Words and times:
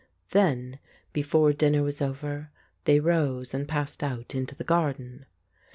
Then, 0.31 0.79
before 1.13 1.53
dinner 1.53 1.83
was 1.83 2.01
over, 2.01 2.49
they 2.85 2.99
rose 2.99 3.53
and 3.53 3.67
passed 3.67 4.01
out 4.03 4.33
into 4.33 4.55
the 4.55 4.63
garden. 4.63 5.27